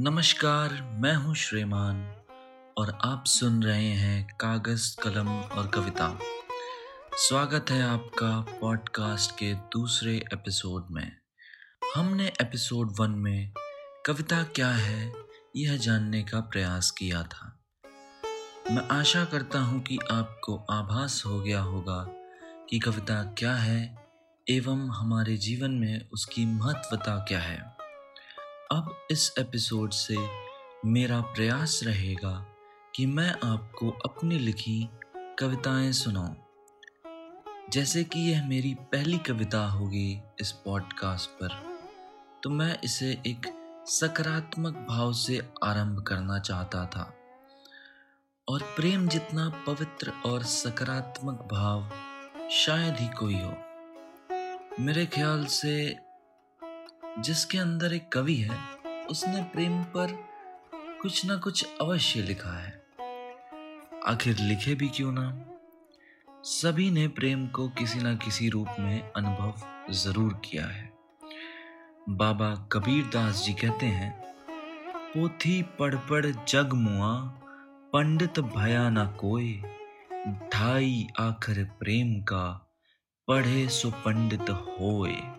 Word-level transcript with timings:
नमस्कार, 0.00 0.98
मैं 1.00 1.14
हूँ 1.14 1.34
श्रीमान 1.34 2.16
और 2.78 2.98
आप 3.04 3.24
सुन 3.26 3.62
रहे 3.62 3.88
हैं 3.88 4.36
कागज़, 4.40 4.96
कलम 5.00 5.28
और 5.28 5.66
कविता। 5.66 6.18
स्वागत 7.14 7.70
है 7.70 7.82
आपका 7.82 8.40
पॉडकास्ट 8.60 9.30
के 9.30 9.54
दूसरे 9.54 10.16
एपिसोड 10.16 10.86
में। 10.90 11.16
हमने 11.96 12.26
एपिसोड 12.28 12.92
वन 13.00 13.10
में 13.10 13.52
कविता 14.06 14.42
क्या 14.42 14.70
है 14.70 15.12
यह 15.56 15.76
जानने 15.76 16.22
का 16.22 16.40
प्रयास 16.40 16.90
किया 16.90 17.22
था। 17.22 17.60
मैं 18.70 18.88
आशा 18.88 19.24
करता 19.24 19.60
हूँ 19.60 19.82
कि 19.82 19.98
आपको 20.10 20.56
आभास 20.56 21.22
हो 21.26 21.40
गया 21.40 21.60
होगा 21.60 22.06
कि 22.70 22.78
कविता 22.78 23.22
क्या 23.22 23.54
है 23.54 24.06
एवं 24.50 24.88
हमारे 24.88 25.36
जीवन 25.36 25.70
में 25.70 26.08
उसकी 26.10 26.46
महत्वता 26.46 27.24
क्या 27.28 27.40
है। 27.40 27.77
अब 28.72 29.06
इस 29.10 29.34
एपिसोड 29.38 29.90
से 29.90 30.16
मेरा 30.84 31.20
प्रयास 31.20 31.80
रहेगा 31.84 32.46
कि 32.94 33.06
मैं 33.06 33.34
आपको 33.44 33.90
अपनी 33.90 34.38
लिखी 34.38 34.88
कविताएँ 35.16 35.92
सुनाऊं। 35.92 36.34
जैसे 37.70 38.04
कि 38.04 38.20
यह 38.20 38.48
मेरी 38.48 38.74
पहली 38.74 39.18
कविता 39.18 39.66
होगी 39.66 40.20
इस 40.40 40.52
पॉडकास्ट 40.52 41.30
पर 41.30 41.78
तो 42.42 42.50
मैं 42.50 42.78
इसे 42.84 43.22
एक 43.26 43.46
सकारात्मक 43.86 44.86
भाव 44.88 45.12
से 45.12 45.50
आरंभ 45.64 46.02
करना 46.02 46.38
चाहता 46.38 46.86
था। 46.86 47.14
और 48.48 48.62
प्रेम 48.62 49.08
जितना 49.08 49.64
पवित्र 49.66 50.12
और 50.26 50.42
सकारात्मक 50.42 51.48
भाव 51.52 51.92
शायद 52.50 52.96
ही 52.96 53.08
कोई 53.08 53.38
हो। 53.38 53.56
मेरे 54.80 55.06
ख्याल 55.06 55.46
से 55.46 55.96
जिसके 57.18 57.58
अंदर 57.58 57.94
एक 57.94 58.12
कवि 58.12 58.34
है, 58.34 58.58
उसने 59.10 59.42
प्रेम 59.42 59.82
पर 59.84 60.12
कुछ 61.02 61.24
ना 61.26 61.36
कुछ 61.36 61.66
अवश्य 61.80 62.20
लिखा 62.20 62.58
है। 62.58 62.72
आखिर 64.06 64.38
लिखे 64.38 64.74
भी 64.74 64.88
क्यों 64.88 65.12
ना? 65.12 65.44
सभी 66.42 66.90
ने 66.90 67.08
प्रेम 67.08 67.46
को 67.46 67.68
किसी 67.68 67.98
ना 67.98 68.14
किसी 68.16 68.48
रूप 68.48 68.68
में 68.78 69.12
अनुभव 69.12 69.92
ज़रूर 69.92 70.40
किया 70.44 70.66
है। 70.66 70.92
बाबा 72.08 72.54
कबीर 72.72 73.04
दास 73.04 73.42
जी 73.44 73.52
कहते 73.52 73.86
हैं, 73.86 74.12
पोथी 75.14 75.62
पढ़ 75.78 75.94
पढ़ 75.94 76.26
जग 76.26 76.72
मुआ, 76.72 77.14
पंडित 77.92 78.40
भया 78.40 78.88
ना 78.90 79.04
कोई 79.04 79.62
ढाई 80.52 81.06
आखिर 81.20 81.64
प्रेम 81.64 82.20
का, 82.22 82.70
पढ़े 83.28 83.68
सो 83.68 83.90
पंडित 83.90 84.50
होए। 84.50 85.37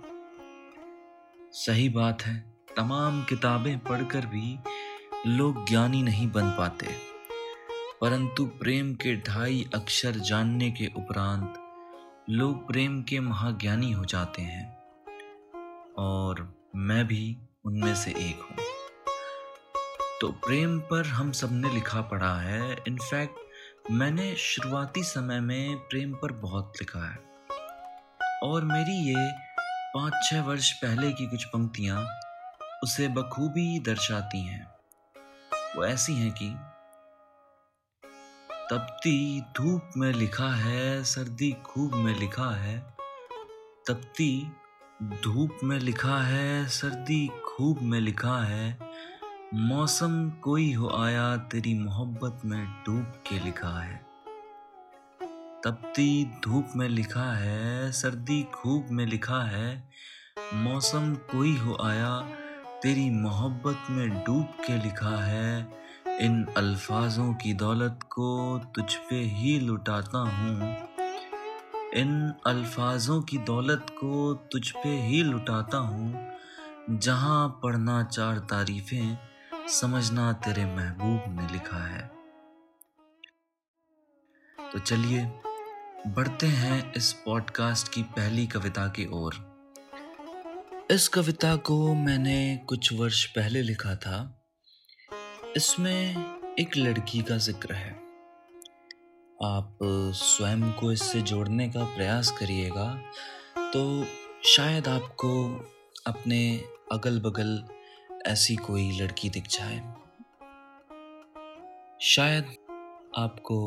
सही 1.52 1.90
बात 1.90 2.22
है। 2.22 2.54
तमाम 2.78 3.24
किताबें 3.24 3.80
पढ़कर 3.80 4.26
भी 4.26 4.60
लोग 5.28 5.70
ज्ञानी 5.70 6.04
नहीं 6.04 6.32
बन 6.32 6.50
पाते। 6.50 6.88
परंतु 8.02 8.46
प्रेम 8.46 8.94
के 8.94 9.16
ढाई 9.16 9.70
अक्षर 9.76 10.12
जानने 10.12 10.72
के 10.72 10.88
उपरांत 10.98 11.54
लोग 12.30 12.68
प्रेम 12.68 13.04
के 13.04 13.20
महाज्ञानी 13.20 13.92
हो 13.92 14.06
जाते 14.06 14.42
हैं। 14.42 14.78
और 15.98 16.56
मैं 16.76 17.08
भी 17.08 17.38
उनमें 17.66 17.96
से 17.96 18.12
एक 18.12 18.40
हूँ। 18.42 18.66
तो 20.22 20.32
प्रेम 20.32 20.80
पर 20.80 21.06
हम 21.06 21.32
सबने 21.32 21.74
लिखा 21.74 22.02
पढ़ा 22.02 22.36
है। 22.36 22.78
इनफैक्ट 22.88 23.36
मैंने 23.92 24.36
शुरुआती 24.36 25.04
समय 25.04 25.40
में 25.40 25.76
प्रेम 25.78 26.14
पर 26.14 26.32
बहुत 26.32 26.74
लिखा 26.82 27.12
है। 27.12 27.20
और 28.44 28.66
मेरी 28.66 29.16
ये 29.16 29.49
पाँच 29.96 30.14
छः 30.24 30.42
वर्ष 30.42 30.72
पहले 30.72 31.12
की 31.12 31.28
कुछ 31.28 31.44
पंक्तियाँ 31.44 32.20
उसे 32.84 33.08
बखूबी 33.08 33.80
दर्शाती 33.80 34.42
हैं। 34.42 34.68
वो 35.76 35.86
ऐसी 35.86 36.14
हैं 36.14 36.32
कि, 36.32 36.56
तपती 38.72 39.42
धूप 39.42 39.90
में 39.98 40.14
लिखा 40.14 40.56
है, 40.56 41.04
सर्दी 41.04 41.52
खूब 41.52 41.94
में 41.94 42.20
लिखा 42.20 42.56
है। 42.56 42.80
तपती 43.88 44.52
धूप 45.04 45.58
में 45.64 45.80
लिखा 45.80 46.22
है, 46.22 46.68
सर्दी 46.68 47.28
खूब 47.28 47.82
में 47.82 48.00
लिखा 48.00 48.44
है। 48.46 48.80
मौसम 49.54 50.30
कोई 50.30 50.74
हो 50.74 50.90
आया, 50.90 51.38
तेरी 51.38 51.74
मोहब्बत 51.74 52.42
में 52.46 52.66
डूब 52.66 53.04
के 53.04 53.40
लिखा 53.40 53.82
है। 53.84 54.09
तपती 55.66 56.26
धूप 56.44 56.70
में 56.76 56.90
लिखा 56.90 57.34
है, 57.34 57.92
सर्दी 57.92 58.44
खूब 58.44 58.88
में 58.92 59.06
लिखा 59.06 59.42
है। 59.44 59.90
मौसम 60.54 61.16
कोई 61.16 61.58
हो 61.58 61.78
आया, 61.84 62.20
तेरी 62.84 63.10
मोहब्बत 63.10 63.88
में 63.90 64.24
डूब 64.24 64.46
के 64.46 64.78
लिखा 64.78 65.24
है। 65.24 65.80
इन 66.22 66.46
अल्फाजों 66.58 67.34
की 67.34 67.54
दौलत 67.54 68.00
को 68.04 68.60
तुझ 68.76 68.96
पे 68.96 69.16
ही 69.16 69.60
लुटाता 69.60 70.18
हूँ। 70.18 70.78
इन 71.94 72.34
अल्फाजों 72.48 73.22
की 73.22 73.38
दौलत 73.38 73.86
को 73.90 74.34
तुझ 74.52 74.72
पे 74.72 74.90
ही 74.90 75.24
लुटाता 75.24 75.78
हूँ। 75.78 76.32
जहाँ 76.90 77.60
पढ़ना 77.64 78.04
चार 78.04 78.40
तारीफें, 78.40 79.18
समझना 79.68 80.34
तेरे 80.34 80.66
महबूब 80.66 81.40
ने 81.40 81.52
लिखा 81.52 81.86
है। 81.88 82.12
तो 84.74 84.80
चलिए 84.80 85.42
बढ़ते 86.08 86.48
हैं 86.48 86.94
इस 86.94 87.12
पॉडकास्ट 87.14 87.88
की 87.94 88.04
पहली 88.04 88.48
कविता 88.48 88.88
की 88.88 89.06
ओर। 89.14 89.36
इस 90.92 91.08
कविता 91.08 91.56
को 91.56 91.94
मैंने 91.94 92.58
कुछ 92.68 92.92
वर्ष 92.94 93.26
पहले 93.26 93.62
लिखा 93.62 93.96
था। 93.96 94.20
इसमें 95.56 96.56
एक 96.60 96.78
लड़की 96.78 97.22
का 97.22 97.38
ज़िक्र 97.38 97.74
है। 97.74 97.92
आप 99.44 99.78
स्वयं 100.16 100.72
को 100.74 100.92
इससे 100.92 101.22
जोड़ने 101.22 101.70
का 101.70 101.84
प्रयास 101.96 102.32
करिएगा 102.32 102.88
तो 103.58 104.06
शायद 104.46 104.88
आपको 104.88 105.32
अपने 106.08 106.42
अगल 106.92 107.20
बगल 107.20 107.64
ऐसी 108.28 108.56
कोई 108.56 108.92
लड़की 108.92 109.30
दिख 109.30 109.48
जाए। 109.48 109.80
शायद 112.02 112.56
आपको 113.18 113.60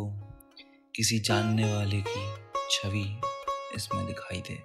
किसी 0.97 1.19
जानने 1.19 1.75
वाले 1.75 2.05
की 2.09 2.35
छवि 2.71 3.21
इसमें 3.75 4.07
दिखाई 4.07 4.41
दे। 4.41 4.63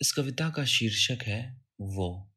इस 0.00 0.12
कविता 0.12 0.50
का 0.50 0.64
शीर्षक 0.64 1.22
है 1.22 1.66
वो। 1.80 2.30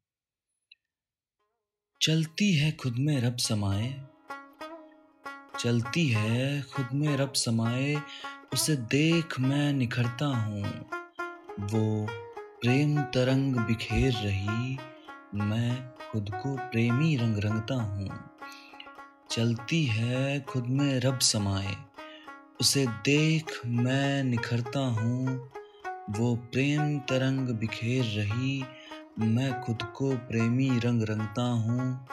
चलती 2.02 2.56
है 2.56 2.72
खुद 2.72 2.94
में 2.98 3.20
रब 3.20 3.36
समाए। 3.36 4.06
चलती 5.60 6.08
है 6.08 6.62
खुद 6.62 6.88
में 6.94 7.16
रब 7.16 7.32
समाए। 7.32 8.02
उसे 8.52 8.76
देख 8.76 9.40
मैं 9.40 9.72
निखरता 9.72 10.26
हूँ। 10.26 10.62
वो 11.60 12.06
प्रेम 12.62 13.02
तरंग 13.02 13.56
बिखेर 13.56 14.12
रही। 14.12 14.78
मैं 15.34 15.94
खुद 16.12 16.30
को 16.30 16.56
प्रेमी 16.56 17.16
रंग 17.16 17.38
रंगता 17.38 17.74
हूँ। 17.74 18.29
चलती 19.30 19.84
है 19.86 20.40
खुद 20.40 20.66
में 20.66 21.00
रब 21.00 21.18
समाए 21.18 21.76
उसे 22.60 22.86
देख 22.86 23.60
मैं 23.66 24.24
निखरता 24.24 24.80
हूँ, 24.80 25.50
वो 26.10 26.36
प्रेम 26.36 26.98
तरंग 26.98 27.48
बिखेर 27.48 28.04
रही, 28.04 28.64
मैं 29.18 29.60
खुद 29.60 29.82
को 29.82 30.16
प्रेमी 30.16 30.78
रंग 30.78 31.02
रंगता 31.02 31.42
हूँ, 31.42 32.06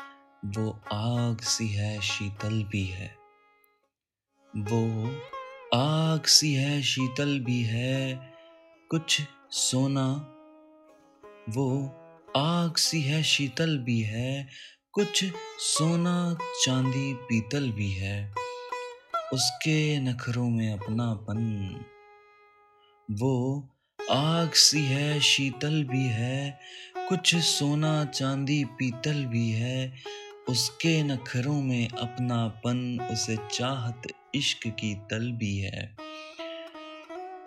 वो 0.57 0.79
आग 0.93 1.41
सी 1.41 1.67
है 1.67 2.01
शीतल 2.01 2.63
भी 2.63 2.85
है। 2.85 3.15
वो 4.57 5.11
आग 5.73 6.25
सी 6.25 6.53
है 6.53 6.81
शीतल 6.81 7.39
भी 7.39 7.61
है, 7.63 8.31
कुछ 8.89 9.21
सोना, 9.51 10.09
वो 11.49 11.69
आग 12.37 12.75
सी 12.75 13.01
है 13.01 13.23
शीतल 13.23 13.77
भी 13.77 14.01
है 14.01 14.47
कुछ 14.91 15.25
सोना 15.59 16.37
चांदी 16.65 17.13
पीतल 17.13 17.71
भी 17.71 17.91
है। 17.91 18.33
उसके 19.33 19.99
नखरों 19.99 20.49
में 20.49 20.73
अपनापन। 20.73 21.37
वो 23.11 23.69
आग 24.11 24.51
सी 24.53 24.81
है, 24.81 25.19
शीतल 25.19 25.83
भी 25.83 26.03
है, 26.03 26.59
कुछ 27.09 27.35
सोना 27.35 28.05
चांदी 28.05 28.63
पीतल 28.63 29.25
भी 29.25 29.51
है। 29.51 30.03
उसके 30.49 31.03
नखरों 31.03 31.61
में 31.61 31.89
अपनापन, 31.89 33.07
उसे 33.11 33.37
चाहत 33.53 34.01
इश्क 34.35 34.67
की 34.67 34.95
तल 34.95 35.31
भी 35.31 35.57
है। 35.57 35.97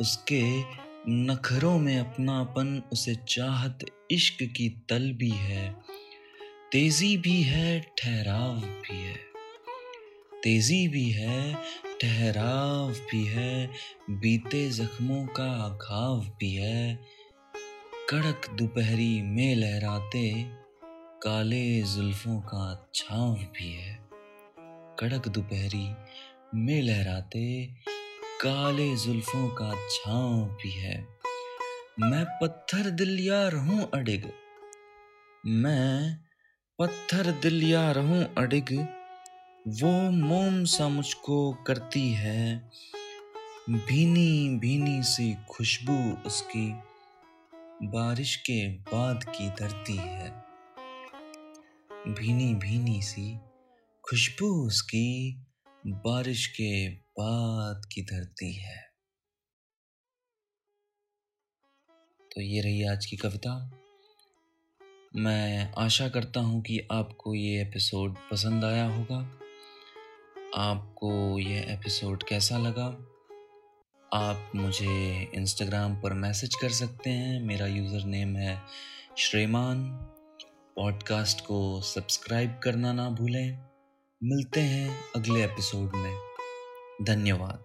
उसके 0.00 0.62
नखरों 1.08 1.78
में 1.78 1.98
अपनापन, 1.98 2.82
उसे 2.92 3.14
चाहत 3.14 3.78
इश्क 4.10 4.36
की 4.42 4.68
तल 4.88 5.12
भी 5.12 5.30
है। 5.30 6.00
तेज़ी 6.72 7.16
भी 7.16 7.42
है, 7.42 7.80
ठहराव 7.98 8.54
भी 8.54 8.96
है। 8.96 9.16
तेज़ी 10.42 10.88
भी 10.88 11.10
है, 11.10 11.54
ठहराव 12.02 12.90
भी 12.90 13.24
है, 13.24 13.70
बीते 14.10 14.70
जख्मों 14.70 15.26
का 15.26 15.78
घाव 15.82 16.20
भी 16.40 16.54
है। 16.54 16.98
कड़क 18.10 18.48
दोपहरी 18.50 19.22
में 19.22 19.54
लहराते, 19.54 20.46
काले 21.22 21.82
जुल्फों 21.82 22.40
का 22.40 22.90
छाव 22.94 23.34
भी 23.34 23.72
है। 23.72 23.98
कड़क 24.98 25.28
दोपहरी 25.28 25.88
में 26.54 26.82
लहराते, 26.82 27.66
काले 28.40 28.96
जुल्फों 28.96 29.48
का 29.48 29.74
छाव 29.90 30.56
भी 30.62 30.70
है। 30.70 31.06
मैं 32.00 32.24
पत्थर 32.24 32.90
दिल 32.90 33.20
यार 33.20 33.54
हूँ 33.54 33.90
अडिग, 33.94 34.30
मैं 35.46 36.29
पत्थर 36.80 37.30
दिल 37.30 37.70
यार 37.70 37.98
हूँ 37.98 38.34
अडिग, 38.38 38.80
वो 39.68 40.10
मोम 40.10 40.64
सा 40.64 40.88
मुझको 40.88 41.52
करती 41.52 42.12
है। 42.12 42.70
भीनी 43.70 44.58
भीनी 44.58 45.02
सी 45.02 45.36
खुशबू 45.50 46.26
उसकी 46.26 46.72
बारिश 47.82 48.36
के 48.36 48.72
बाद 48.72 49.24
की 49.24 49.50
धरती 49.50 49.96
है। 49.96 50.30
भीनी 52.08 52.54
भीनी 52.54 53.02
सी 53.02 53.38
खुशबू 54.04 54.66
उसकी 54.66 55.36
बारिश 55.86 56.46
के 56.46 56.88
बाद 56.94 57.82
की 57.94 58.02
धरती 58.02 58.52
है। 58.52 58.90
तो 62.20 62.40
ये 62.40 62.60
रही 62.60 62.84
आज 62.84 63.06
की 63.06 63.16
कविता। 63.16 63.79
मैं 65.16 65.72
आशा 65.78 66.08
करता 66.08 66.40
हूँ 66.40 66.62
कि 66.62 66.88
आपको 66.92 67.34
ये 67.34 67.62
एपिसोड 67.62 68.14
पसंद 68.30 68.64
आया 68.64 68.86
होगा। 68.86 69.40
आपको 70.56 71.38
ये 71.38 71.58
एपिसोड 71.60 72.22
कैसा 72.22 72.58
लगा? 72.58 72.86
आप 74.12 74.52
मुझे 74.56 75.22
इंस्टाग्राम 75.34 76.00
पर 76.00 76.12
मैसेज 76.12 76.54
कर 76.54 76.68
सकते 76.68 77.10
हैं। 77.10 77.40
मेरा 77.40 77.66
यूज़र 77.66 78.04
नेम 78.04 78.36
है 78.36 78.62
श्रेमान। 79.18 79.84
पॉडकास्ट 80.76 81.40
को 81.40 81.80
सब्सक्राइब 81.80 82.60
करना 82.62 82.92
ना 82.92 83.10
भूलें। 83.10 83.58
मिलते 84.24 84.60
हैं 84.60 85.00
अगले 85.16 85.44
एपिसोड 85.44 85.92
में। 85.94 86.20
धन्यवाद। 87.02 87.64